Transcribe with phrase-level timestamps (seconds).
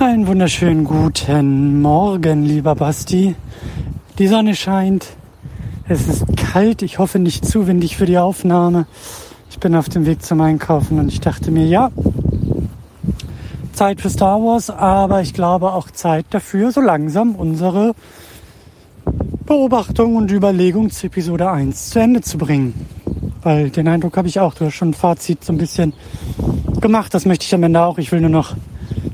[0.00, 3.34] Einen wunderschönen guten Morgen, lieber Basti.
[4.20, 5.08] Die Sonne scheint.
[5.88, 6.82] Es ist kalt.
[6.82, 8.86] Ich hoffe nicht zu windig für die Aufnahme.
[9.50, 11.90] Ich bin auf dem Weg zum Einkaufen und ich dachte mir, ja,
[13.72, 17.96] Zeit für Star Wars, aber ich glaube auch Zeit dafür, so langsam unsere
[19.46, 22.86] Beobachtung und Überlegung zu Episode 1 zu Ende zu bringen.
[23.42, 25.92] Weil den Eindruck habe ich auch, du hast schon ein Fazit so ein bisschen
[26.80, 27.12] gemacht.
[27.12, 27.98] Das möchte ich am Ende auch.
[27.98, 28.54] Ich will nur noch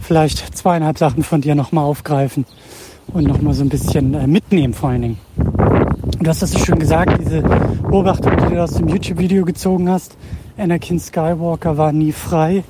[0.00, 2.44] vielleicht zweieinhalb Sachen von dir nochmal aufgreifen
[3.12, 5.18] und nochmal so ein bisschen äh, mitnehmen vor allen Dingen.
[6.20, 10.16] Du hast das so schön gesagt, diese Beobachtung, die du aus dem YouTube-Video gezogen hast.
[10.56, 12.64] Anakin Skywalker war nie frei.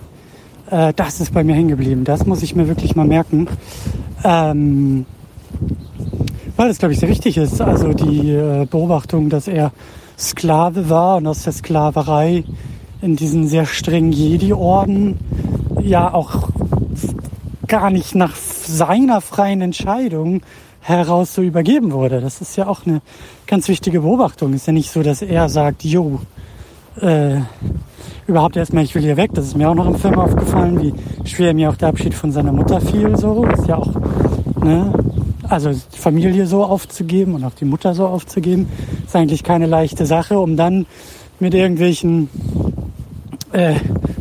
[0.70, 2.04] Äh, das ist bei mir hängen geblieben.
[2.04, 3.48] Das muss ich mir wirklich mal merken.
[4.24, 5.06] Ähm,
[6.56, 7.60] weil das, glaube ich, sehr wichtig ist.
[7.60, 9.72] Also die äh, Beobachtung, dass er
[10.18, 12.44] Sklave war und aus der Sklaverei
[13.02, 15.18] in diesen sehr strengen Jedi-Orden
[15.80, 16.48] ja auch
[17.66, 20.42] gar nicht nach seiner freien Entscheidung
[20.80, 22.20] heraus so übergeben wurde.
[22.20, 23.00] Das ist ja auch eine
[23.46, 24.52] ganz wichtige Beobachtung.
[24.52, 26.20] Ist ja nicht so, dass er sagt, jo,
[27.00, 27.40] äh,
[28.26, 29.30] überhaupt erstmal, ich will hier weg.
[29.34, 32.32] Das ist mir auch noch im Film aufgefallen, wie schwer mir auch der Abschied von
[32.32, 33.16] seiner Mutter fiel.
[33.16, 33.94] So ist ja auch,
[34.62, 34.92] ne,
[35.48, 38.68] also die Familie so aufzugeben und auch die Mutter so aufzugeben,
[39.06, 40.86] ist eigentlich keine leichte Sache, um dann
[41.40, 42.28] mit irgendwelchen
[43.52, 43.74] äh,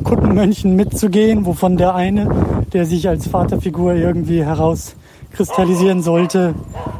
[0.03, 2.29] Kuttenmönchen mitzugehen, wovon der eine,
[2.73, 6.55] der sich als Vaterfigur irgendwie herauskristallisieren sollte,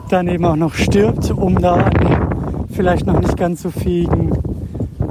[0.10, 4.32] dann eben auch noch stirbt, um da an vielleicht noch nicht ganz so fähigen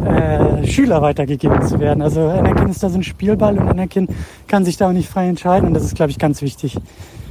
[0.05, 2.03] äh, Schüler weitergegeben zu werden.
[2.03, 4.09] Also Anakin ist da so ein Spielball und Anakin
[4.49, 6.77] kann sich da auch nicht frei entscheiden und das ist, glaube ich, ganz wichtig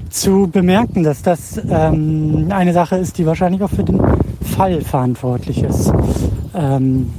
[0.09, 4.01] zu bemerken, dass das ähm, eine Sache ist, die wahrscheinlich auch für den
[4.41, 5.91] Fall verantwortlich ist.
[6.53, 7.11] Ähm,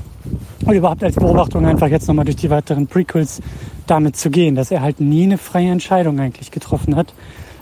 [0.65, 3.41] und überhaupt als Beobachtung einfach jetzt nochmal durch die weiteren Prequels
[3.87, 7.15] damit zu gehen, dass er halt nie eine freie Entscheidung eigentlich getroffen hat.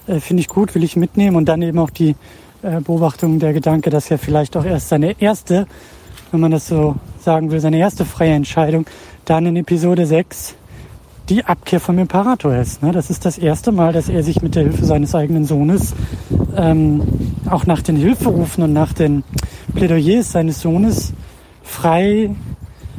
[0.06, 2.14] Äh, Finde ich gut, will ich mitnehmen und dann eben auch die
[2.62, 5.66] äh, Beobachtung, der Gedanke, dass er vielleicht auch erst seine erste,
[6.30, 8.86] wenn man das so sagen will, seine erste freie Entscheidung
[9.24, 10.56] dann in Episode 6
[11.28, 12.82] die Abkehr vom Imperator ist.
[12.82, 12.92] Ne?
[12.92, 15.94] Das ist das erste Mal, dass er sich mit der Hilfe seines eigenen Sohnes
[16.56, 17.02] ähm,
[17.48, 19.22] auch nach den Hilferufen und nach den
[19.74, 21.12] Plädoyers seines Sohnes
[21.62, 22.30] frei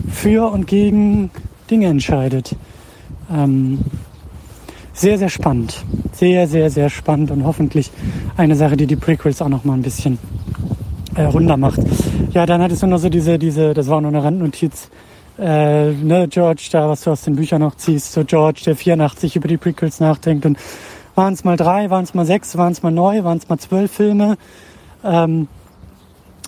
[0.09, 1.31] für und gegen
[1.69, 2.56] Dinge entscheidet.
[3.31, 3.79] Ähm,
[4.94, 5.84] sehr, sehr spannend.
[6.12, 7.91] Sehr, sehr, sehr spannend und hoffentlich
[8.38, 10.19] eine Sache, die die Prequels auch noch mal ein bisschen
[11.16, 11.80] äh, runder macht.
[12.34, 14.90] Ja, dann hattest du noch so diese, diese, das war nur eine Randnotiz,
[15.40, 19.35] äh, ne, George, da was du aus den Büchern noch ziehst, so George, der 84
[19.35, 20.57] über die Prequels nachdenkt und
[21.16, 23.57] waren es mal drei, waren es mal sechs, waren es mal neu, waren es mal
[23.57, 24.38] zwölf Filme.
[25.03, 25.47] Ähm,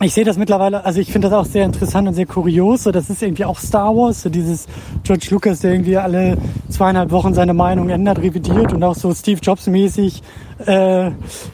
[0.02, 2.84] ich sehe das mittlerweile, also ich finde das auch sehr interessant und sehr kurios.
[2.84, 4.68] So, das ist irgendwie auch Star Wars, so dieses
[5.04, 6.38] George Lucas, der irgendwie alle
[6.70, 10.24] zweieinhalb Wochen seine Meinung ändert, revidiert und auch so Steve Jobs mäßig
[10.66, 11.12] äh,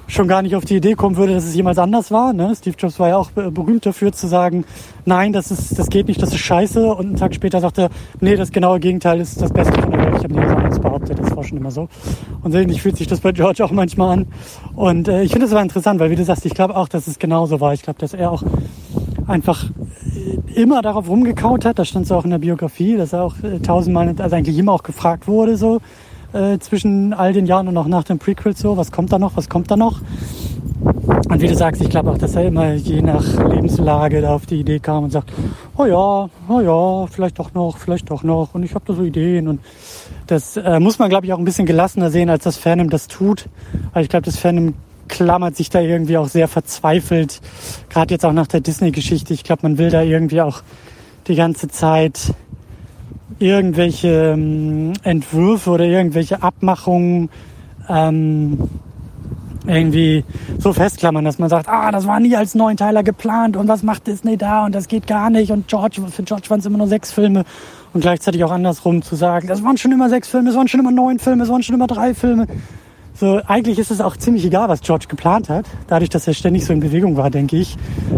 [0.07, 2.33] schon gar nicht auf die Idee kommen würde, dass es jemals anders war.
[2.33, 2.53] Ne?
[2.55, 4.65] Steve Jobs war ja auch berühmt dafür zu sagen,
[5.05, 6.93] nein, das ist, das geht nicht, das ist scheiße.
[6.93, 7.89] Und einen Tag später sagte er,
[8.19, 10.15] nee, das genaue Gegenteil ist das Beste von der Welt.
[10.17, 11.87] Ich habe nie was anderes behauptet, das war schon immer so.
[12.41, 14.27] Und ähnlich fühlt sich das bei George auch manchmal an.
[14.75, 17.07] Und äh, ich finde das aber interessant, weil wie du sagst, ich glaube auch, dass
[17.07, 17.73] es genauso war.
[17.73, 18.43] Ich glaube, dass er auch
[19.27, 19.65] einfach
[20.55, 21.79] immer darauf rumgekaut hat.
[21.79, 24.73] Das stand so auch in der Biografie, dass er auch äh, tausendmal, also eigentlich immer
[24.73, 25.79] auch gefragt wurde, so
[26.33, 29.35] äh, zwischen all den Jahren und auch nach dem Prequel so, was kommt da noch,
[29.35, 30.01] was kommt da noch.
[30.81, 34.45] Und wie du sagst, ich glaube auch, dass er immer je nach Lebenslage da auf
[34.45, 35.31] die Idee kam und sagt,
[35.77, 39.03] oh ja, oh ja, vielleicht doch noch, vielleicht doch noch und ich habe da so
[39.03, 39.59] Ideen und
[40.27, 43.07] das äh, muss man, glaube ich, auch ein bisschen gelassener sehen, als das Fandom das
[43.07, 43.45] tut.
[43.93, 44.75] Weil ich glaube, das Fandom
[45.07, 47.41] klammert sich da irgendwie auch sehr verzweifelt,
[47.89, 49.33] gerade jetzt auch nach der Disney-Geschichte.
[49.33, 50.61] Ich glaube, man will da irgendwie auch
[51.27, 52.33] die ganze Zeit
[53.39, 57.29] irgendwelche ähm, Entwürfe oder irgendwelche Abmachungen
[57.87, 58.69] ähm,
[59.65, 60.23] irgendwie
[60.57, 64.07] so festklammern, dass man sagt, ah, das war nie als Neunteiler geplant und was macht
[64.07, 66.87] Disney da und das geht gar nicht und George, für George waren es immer nur
[66.87, 67.43] sechs Filme
[67.93, 70.79] und gleichzeitig auch andersrum zu sagen, das waren schon immer sechs Filme, es waren schon
[70.79, 72.47] immer neun Filme, es waren schon immer drei Filme.
[73.19, 75.65] So, eigentlich ist es auch ziemlich egal, was George geplant hat.
[75.87, 77.75] Dadurch, dass er ständig so in Bewegung war, denke ich.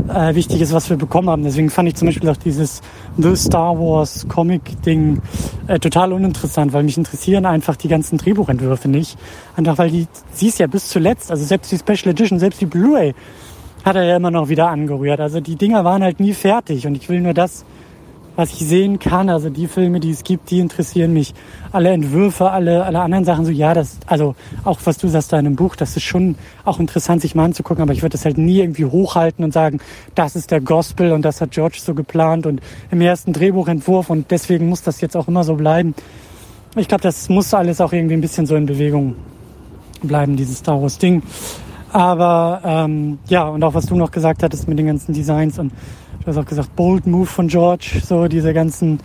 [0.07, 1.41] Äh, wichtig ist, was wir bekommen haben.
[1.41, 2.81] Deswegen fand ich zum Beispiel auch dieses
[3.17, 5.19] The Star Wars Comic-Ding
[5.65, 9.17] äh, total uninteressant, weil mich interessieren einfach die ganzen Drehbuchentwürfe nicht.
[9.55, 13.15] Einfach weil die, siehst ja bis zuletzt, also selbst die Special Edition, selbst die Blu-ray
[13.83, 15.19] hat er ja immer noch wieder angerührt.
[15.19, 17.65] Also die Dinger waren halt nie fertig und ich will nur das
[18.35, 19.29] was ich sehen kann.
[19.29, 21.33] Also die Filme, die es gibt, die interessieren mich.
[21.71, 25.39] Alle Entwürfe, alle, alle anderen Sachen, so ja, das, also auch was du sagst da
[25.39, 26.35] in einem Buch, das ist schon
[26.65, 29.79] auch interessant, sich mal anzugucken, aber ich würde das halt nie irgendwie hochhalten und sagen,
[30.15, 34.31] das ist der Gospel und das hat George so geplant und im ersten Drehbuchentwurf und
[34.31, 35.95] deswegen muss das jetzt auch immer so bleiben.
[36.75, 39.15] Ich glaube, das muss alles auch irgendwie ein bisschen so in Bewegung
[40.01, 41.21] bleiben, dieses Star Wars Ding.
[41.91, 45.73] Aber ähm, ja, und auch was du noch gesagt hattest mit den ganzen Designs und
[46.21, 48.99] du hast auch gesagt, bold move von George, so diese ganzen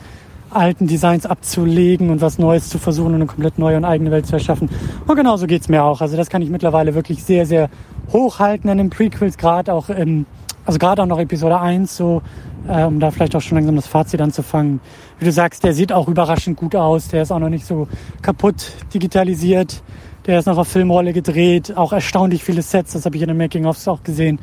[0.50, 4.26] alten Designs abzulegen und was Neues zu versuchen und eine komplett neue und eigene Welt
[4.26, 4.70] zu erschaffen.
[5.06, 6.00] Und genauso geht's mir auch.
[6.00, 7.68] Also das kann ich mittlerweile wirklich sehr, sehr
[8.12, 10.26] hochhalten an den Prequels, gerade auch im,
[10.64, 12.22] also gerade auch noch Episode 1, so,
[12.68, 14.80] äh, um da vielleicht auch schon langsam das Fazit anzufangen.
[15.18, 17.88] Wie du sagst, der sieht auch überraschend gut aus, der ist auch noch nicht so
[18.22, 19.82] kaputt digitalisiert.
[20.26, 23.36] Der ist noch auf Filmrolle gedreht, auch erstaunlich viele Sets, das habe ich in den
[23.36, 24.40] Making-ofs auch gesehen.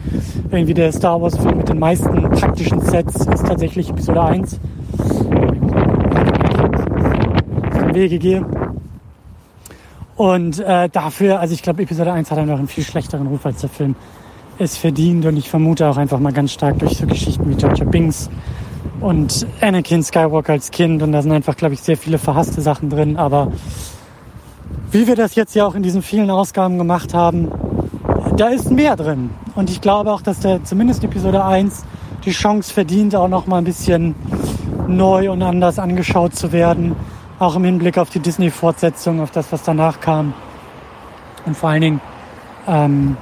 [0.50, 4.59] Irgendwie der Star Wars-Film mit den meisten praktischen Sets ist tatsächlich Episode 1.
[7.94, 8.45] Wege gehe.
[10.15, 13.62] Und äh, dafür, also ich glaube, Episode 1 hat einfach einen viel schlechteren Ruf als
[13.62, 13.95] der Film
[14.59, 15.25] es verdient.
[15.25, 18.30] Und ich vermute auch einfach mal ganz stark durch so Geschichten wie Jar Jar Binks
[19.01, 21.01] und Anakin Skywalker als Kind.
[21.01, 23.18] Und da sind einfach, glaube ich, sehr viele verhasste Sachen drin.
[23.18, 23.51] Aber
[24.94, 27.51] wie wir das jetzt ja auch in diesen vielen Ausgaben gemacht haben,
[28.38, 29.31] da ist mehr drin.
[29.56, 31.84] Und ich glaube auch, dass der zumindest Episode 1
[32.25, 34.13] die Chance verdient, auch noch mal ein bisschen
[34.88, 36.95] neu und anders angeschaut zu werden.
[37.40, 40.34] Auch im Hinblick auf die Disney-Fortsetzung, auf das, was danach kam.
[41.48, 42.01] Und vor allen Dingen
[42.68, 43.18] ähm,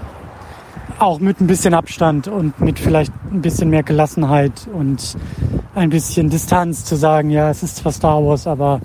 [1.00, 5.16] auch mit ein bisschen Abstand und mit vielleicht ein bisschen mehr Gelassenheit und
[5.74, 8.82] ein bisschen Distanz zu sagen, ja, es ist zwar Star Wars, aber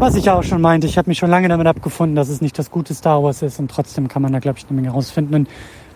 [0.00, 2.58] was ich auch schon meinte, ich habe mich schon lange damit abgefunden, dass es nicht
[2.58, 5.34] das gute Star Wars ist und trotzdem kann man da, glaube ich, eine Menge rausfinden.
[5.34, 5.48] Und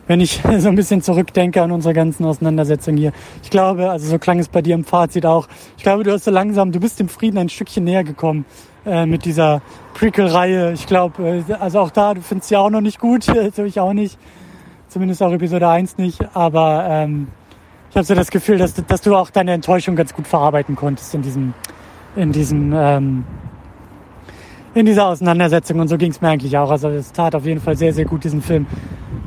[0.07, 3.13] wenn ich so ein bisschen zurückdenke an unsere ganzen Auseinandersetzungen hier,
[3.43, 5.49] ich glaube, also so klang es bei dir im Fazit auch,
[5.79, 8.45] ich glaube, du hast so langsam, du bist dem Frieden ein Stückchen näher gekommen
[8.85, 9.63] äh, mit dieser
[9.95, 10.73] Prequel-Reihe.
[10.73, 13.25] Ich glaube, äh, also auch da, du findest sie auch noch nicht gut,
[13.55, 14.19] so ich auch nicht.
[14.89, 17.29] Zumindest auch Episode 1 nicht, aber ähm,
[17.89, 21.15] ich habe so das Gefühl, dass, dass du auch deine Enttäuschung ganz gut verarbeiten konntest
[21.15, 21.55] in diesem,
[22.17, 23.25] in diesem ähm,
[24.75, 26.71] in dieser Auseinandersetzung und so ging es mir eigentlich auch.
[26.71, 28.67] Also es tat auf jeden Fall sehr, sehr gut, diesen Film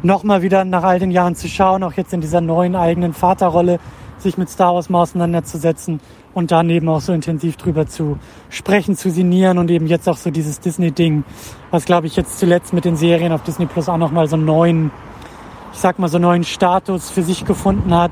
[0.04, 3.80] nochmal wieder nach all den Jahren zu schauen, auch jetzt in dieser neuen eigenen Vaterrolle,
[4.18, 6.02] sich mit Star Wars mal auseinanderzusetzen
[6.34, 8.18] und dann eben auch so intensiv drüber zu
[8.50, 11.24] sprechen, zu sinnieren und eben jetzt auch so dieses Disney-Ding,
[11.72, 14.46] was glaube ich jetzt zuletzt mit den Serien auf Disney Plus auch nochmal so einen
[14.46, 14.92] neuen,
[15.72, 18.12] ich sag mal so einen neuen Status für sich gefunden hat.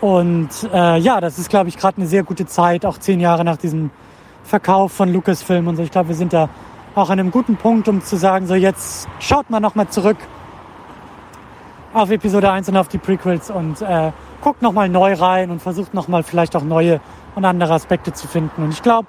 [0.00, 3.44] Und äh, ja, das ist glaube ich gerade eine sehr gute Zeit, auch zehn Jahre
[3.44, 3.90] nach diesem
[4.50, 5.82] Verkauf von Lucasfilm und so.
[5.82, 6.48] Ich glaube, wir sind da
[6.96, 10.16] auch an einem guten Punkt, um zu sagen, so jetzt schaut mal nochmal zurück
[11.94, 14.10] auf Episode 1 und auf die Prequels und äh,
[14.42, 17.00] guckt nochmal neu rein und versucht nochmal vielleicht auch neue
[17.36, 18.64] und andere Aspekte zu finden.
[18.64, 19.06] Und ich glaube,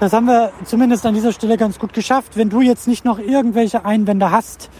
[0.00, 2.38] das haben wir zumindest an dieser Stelle ganz gut geschafft.
[2.38, 4.70] Wenn du jetzt nicht noch irgendwelche Einwände hast,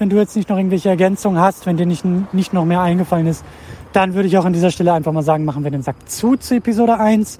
[0.00, 3.28] wenn du jetzt nicht noch irgendwelche Ergänzungen hast, wenn dir nicht, nicht noch mehr eingefallen
[3.28, 3.44] ist,
[3.92, 6.36] dann würde ich auch an dieser Stelle einfach mal sagen, machen wir den Sack zu
[6.36, 7.38] zu Episode 1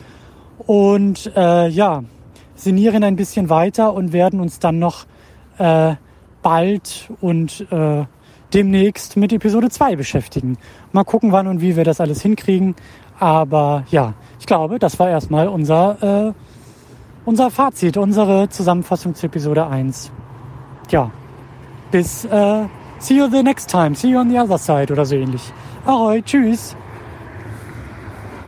[0.66, 2.04] und äh, ja,
[2.54, 5.04] sinnieren ein bisschen weiter und werden uns dann noch
[5.58, 5.94] äh,
[6.42, 8.04] bald und äh,
[8.52, 10.58] demnächst mit Episode 2 beschäftigen.
[10.92, 12.74] Mal gucken, wann und wie wir das alles hinkriegen.
[13.18, 16.32] Aber ja, ich glaube, das war erstmal unser, äh,
[17.24, 20.10] unser Fazit, unsere Zusammenfassung zu Episode 1.
[20.90, 21.10] Ja,
[21.90, 22.64] bis äh,
[22.98, 25.52] see you the next time, see you on the other side oder so ähnlich.
[25.86, 26.76] Ahoi, tschüss.